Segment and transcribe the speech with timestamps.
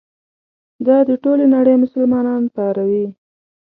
[0.87, 3.05] دا د ټولې نړۍ مسلمانان پاروي.